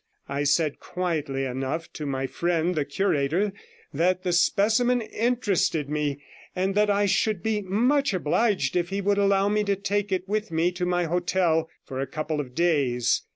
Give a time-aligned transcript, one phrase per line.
[0.27, 3.53] I said, quietly enough, to my friend the curator
[3.93, 6.23] that the specimen interested me,
[6.55, 10.27] and that I should be much obliged if he would allow me to take it
[10.27, 13.21] with me to my hotel for a couple of days.